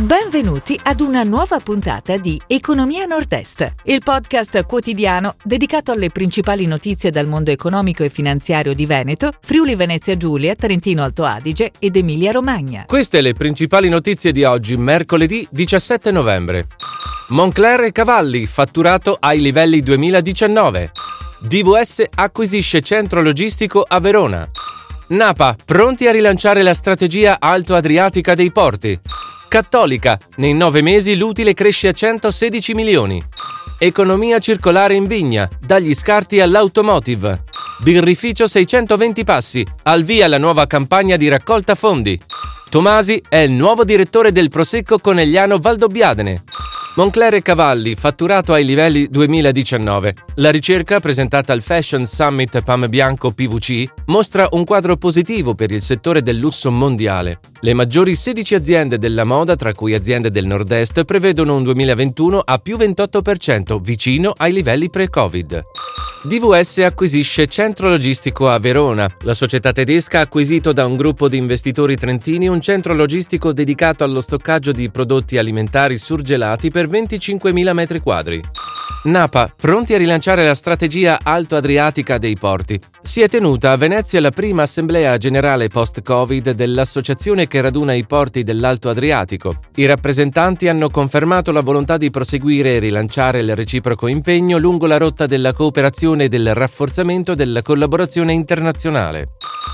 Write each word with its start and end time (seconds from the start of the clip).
Benvenuti 0.00 0.80
ad 0.82 1.00
una 1.00 1.24
nuova 1.24 1.58
puntata 1.58 2.16
di 2.16 2.40
Economia 2.46 3.04
Nord-Est, 3.04 3.74
il 3.84 4.00
podcast 4.02 4.64
quotidiano 4.64 5.34
dedicato 5.44 5.92
alle 5.92 6.08
principali 6.08 6.64
notizie 6.64 7.10
dal 7.10 7.26
mondo 7.26 7.50
economico 7.50 8.02
e 8.02 8.08
finanziario 8.08 8.72
di 8.72 8.86
Veneto, 8.86 9.30
Friuli 9.42 9.74
Venezia 9.74 10.16
Giulia, 10.16 10.54
Trentino 10.54 11.02
Alto 11.02 11.24
Adige 11.24 11.72
ed 11.78 11.96
Emilia 11.96 12.32
Romagna. 12.32 12.84
Queste 12.86 13.20
le 13.20 13.34
principali 13.34 13.90
notizie 13.90 14.32
di 14.32 14.42
oggi, 14.42 14.74
mercoledì 14.78 15.46
17 15.50 16.10
novembre. 16.10 16.66
Moncler 17.28 17.82
e 17.82 17.92
Cavalli, 17.92 18.46
fatturato 18.46 19.18
ai 19.20 19.42
livelli 19.42 19.82
2019. 19.82 20.92
DVS 21.40 22.04
acquisisce 22.14 22.80
centro 22.80 23.20
logistico 23.20 23.84
a 23.86 24.00
Verona. 24.00 24.48
Napa, 25.08 25.54
pronti 25.62 26.06
a 26.06 26.10
rilanciare 26.10 26.62
la 26.62 26.72
strategia 26.72 27.36
alto-adriatica 27.38 28.34
dei 28.34 28.50
porti. 28.50 28.98
Cattolica, 29.50 30.16
nei 30.36 30.54
nove 30.54 30.80
mesi 30.80 31.16
l'utile 31.16 31.54
cresce 31.54 31.88
a 31.88 31.92
116 31.92 32.72
milioni. 32.72 33.20
Economia 33.80 34.38
circolare 34.38 34.94
in 34.94 35.06
vigna, 35.06 35.48
dagli 35.58 35.92
scarti 35.92 36.38
all'automotive. 36.38 37.42
Birrificio 37.82 38.46
620 38.46 39.24
passi, 39.24 39.66
al 39.82 40.04
via 40.04 40.28
la 40.28 40.38
nuova 40.38 40.68
campagna 40.68 41.16
di 41.16 41.26
raccolta 41.26 41.74
fondi. 41.74 42.16
Tomasi 42.68 43.20
è 43.28 43.38
il 43.38 43.50
nuovo 43.50 43.82
direttore 43.82 44.30
del 44.30 44.50
Prosecco 44.50 45.00
Conegliano 45.00 45.58
Valdobbiadene. 45.58 46.42
Moncler 47.00 47.32
e 47.32 47.40
Cavalli, 47.40 47.94
fatturato 47.94 48.52
ai 48.52 48.62
livelli 48.62 49.08
2019. 49.08 50.14
La 50.34 50.50
ricerca 50.50 51.00
presentata 51.00 51.54
al 51.54 51.62
Fashion 51.62 52.04
Summit 52.04 52.60
Pam 52.60 52.90
Bianco 52.90 53.30
PVC 53.30 53.84
mostra 54.08 54.46
un 54.50 54.66
quadro 54.66 54.98
positivo 54.98 55.54
per 55.54 55.70
il 55.70 55.80
settore 55.80 56.20
del 56.20 56.36
lusso 56.36 56.70
mondiale. 56.70 57.40
Le 57.60 57.72
maggiori 57.72 58.14
16 58.14 58.54
aziende 58.54 58.98
della 58.98 59.24
moda, 59.24 59.56
tra 59.56 59.72
cui 59.72 59.94
aziende 59.94 60.30
del 60.30 60.44
nord-est, 60.44 61.04
prevedono 61.04 61.56
un 61.56 61.62
2021 61.62 62.42
a 62.44 62.58
più 62.58 62.76
28%, 62.76 63.80
vicino 63.80 64.34
ai 64.36 64.52
livelli 64.52 64.90
pre-Covid. 64.90 65.62
DVS 66.22 66.78
acquisisce 66.78 67.46
centro 67.46 67.88
logistico 67.88 68.50
a 68.50 68.58
Verona. 68.58 69.08
La 69.22 69.32
società 69.32 69.72
tedesca 69.72 70.18
ha 70.18 70.22
acquisito 70.22 70.72
da 70.72 70.84
un 70.84 70.94
gruppo 70.94 71.30
di 71.30 71.38
investitori 71.38 71.96
trentini 71.96 72.46
un 72.46 72.60
centro 72.60 72.92
logistico 72.92 73.54
dedicato 73.54 74.04
allo 74.04 74.20
stoccaggio 74.20 74.70
di 74.70 74.90
prodotti 74.90 75.38
alimentari 75.38 75.96
surgelati 75.96 76.70
per 76.70 76.88
25.000 76.88 77.50
m2. 77.72 78.59
Napa, 79.02 79.50
pronti 79.56 79.94
a 79.94 79.96
rilanciare 79.96 80.44
la 80.44 80.54
strategia 80.54 81.20
alto-adriatica 81.22 82.18
dei 82.18 82.36
porti. 82.38 82.78
Si 83.02 83.22
è 83.22 83.30
tenuta 83.30 83.70
a 83.70 83.76
Venezia 83.76 84.20
la 84.20 84.30
prima 84.30 84.60
assemblea 84.60 85.16
generale 85.16 85.68
post-Covid 85.68 86.50
dell'associazione 86.50 87.48
che 87.48 87.62
raduna 87.62 87.94
i 87.94 88.04
porti 88.04 88.42
dell'Alto 88.42 88.90
Adriatico. 88.90 89.54
I 89.76 89.86
rappresentanti 89.86 90.68
hanno 90.68 90.90
confermato 90.90 91.50
la 91.50 91.62
volontà 91.62 91.96
di 91.96 92.10
proseguire 92.10 92.74
e 92.74 92.78
rilanciare 92.78 93.40
il 93.40 93.56
reciproco 93.56 94.06
impegno 94.06 94.58
lungo 94.58 94.86
la 94.86 94.98
rotta 94.98 95.24
della 95.24 95.54
cooperazione 95.54 96.24
e 96.24 96.28
del 96.28 96.54
rafforzamento 96.54 97.34
della 97.34 97.62
collaborazione 97.62 98.34
internazionale. 98.34 99.28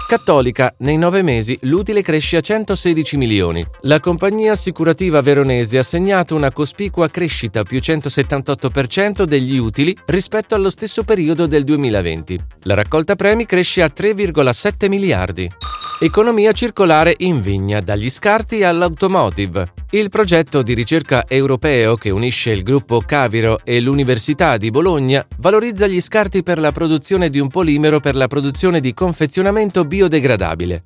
Cattolica, 0.06 0.72
nei 0.78 0.96
nove 0.96 1.22
mesi 1.22 1.58
l'utile 1.62 2.00
cresce 2.00 2.36
a 2.36 2.40
116 2.40 3.16
milioni. 3.16 3.66
La 3.82 3.98
compagnia 3.98 4.52
assicurativa 4.52 5.20
veronese 5.20 5.78
ha 5.78 5.82
segnato 5.82 6.36
una 6.36 6.52
cospicua 6.52 7.08
crescita 7.08 7.64
più 7.64 7.80
178% 7.80 9.24
degli 9.24 9.58
utili 9.58 9.96
rispetto 10.06 10.54
allo 10.54 10.70
stesso 10.70 11.02
periodo 11.02 11.46
del 11.46 11.64
2020. 11.64 12.38
La 12.62 12.74
raccolta 12.74 13.16
premi 13.16 13.46
cresce 13.46 13.82
a 13.82 13.90
3,7 13.92 14.88
miliardi. 14.88 15.50
Economia 15.98 16.52
circolare 16.52 17.14
in 17.20 17.40
vigna, 17.40 17.80
dagli 17.80 18.10
scarti 18.10 18.62
all'automotive. 18.62 19.72
Il 19.92 20.10
progetto 20.10 20.60
di 20.60 20.74
ricerca 20.74 21.24
europeo 21.26 21.96
che 21.96 22.10
unisce 22.10 22.50
il 22.50 22.62
gruppo 22.62 23.00
Caviro 23.00 23.60
e 23.64 23.80
l'Università 23.80 24.58
di 24.58 24.68
Bologna 24.68 25.26
valorizza 25.38 25.86
gli 25.86 26.02
scarti 26.02 26.42
per 26.42 26.58
la 26.58 26.70
produzione 26.70 27.30
di 27.30 27.38
un 27.38 27.48
polimero 27.48 27.98
per 27.98 28.14
la 28.14 28.26
produzione 28.26 28.80
di 28.80 28.92
confezionamento 28.92 29.86
biodegradabile. 29.86 30.82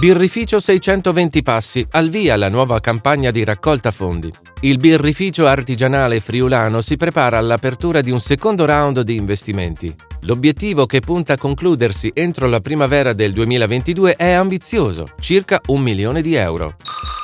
Birrificio 0.00 0.60
620 0.60 1.42
passi, 1.42 1.86
al 1.90 2.08
via 2.08 2.34
la 2.36 2.48
nuova 2.48 2.80
campagna 2.80 3.30
di 3.30 3.44
raccolta 3.44 3.90
fondi. 3.90 4.32
Il 4.60 4.78
birrificio 4.78 5.46
artigianale 5.46 6.20
friulano 6.20 6.80
si 6.80 6.96
prepara 6.96 7.36
all'apertura 7.36 8.00
di 8.00 8.10
un 8.10 8.18
secondo 8.18 8.64
round 8.64 9.02
di 9.02 9.14
investimenti. 9.16 9.94
L'obiettivo 10.20 10.86
che 10.86 11.00
punta 11.00 11.34
a 11.34 11.38
concludersi 11.38 12.10
entro 12.14 12.48
la 12.48 12.60
primavera 12.60 13.12
del 13.12 13.32
2022 13.32 14.16
è 14.16 14.30
ambizioso, 14.30 15.06
circa 15.20 15.60
un 15.66 15.82
milione 15.82 16.22
di 16.22 16.32
euro. 16.32 16.76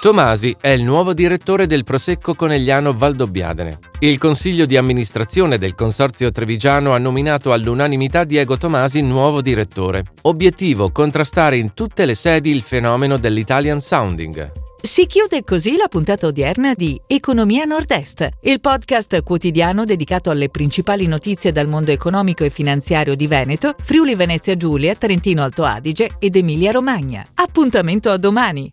Tomasi 0.06 0.56
è 0.60 0.68
il 0.68 0.84
nuovo 0.84 1.12
direttore 1.12 1.66
del 1.66 1.82
Prosecco 1.82 2.34
Conegliano 2.34 2.92
Valdobbiadene. 2.92 3.78
Il 3.98 4.18
consiglio 4.18 4.64
di 4.64 4.76
amministrazione 4.76 5.58
del 5.58 5.74
consorzio 5.74 6.30
trevigiano 6.30 6.92
ha 6.92 6.98
nominato 6.98 7.52
all'unanimità 7.52 8.22
Diego 8.22 8.56
Tomasi 8.56 9.00
nuovo 9.00 9.42
direttore. 9.42 10.04
Obiettivo 10.22 10.92
contrastare 10.92 11.56
in 11.56 11.74
tutte 11.74 12.04
le 12.04 12.14
sedi 12.14 12.54
il 12.54 12.62
fenomeno 12.62 13.16
dell'Italian 13.18 13.80
Sounding. 13.80 14.52
Si 14.80 15.06
chiude 15.06 15.42
così 15.42 15.76
la 15.76 15.88
puntata 15.88 16.28
odierna 16.28 16.74
di 16.74 17.00
Economia 17.08 17.64
Nord-Est, 17.64 18.28
il 18.42 18.60
podcast 18.60 19.24
quotidiano 19.24 19.84
dedicato 19.84 20.30
alle 20.30 20.50
principali 20.50 21.08
notizie 21.08 21.50
dal 21.50 21.66
mondo 21.66 21.90
economico 21.90 22.44
e 22.44 22.50
finanziario 22.50 23.16
di 23.16 23.26
Veneto, 23.26 23.74
Friuli 23.82 24.14
Venezia 24.14 24.56
Giulia, 24.56 24.94
Trentino 24.94 25.42
Alto 25.42 25.64
Adige 25.64 26.10
ed 26.20 26.36
Emilia 26.36 26.70
Romagna. 26.70 27.24
Appuntamento 27.34 28.08
a 28.08 28.16
domani! 28.18 28.72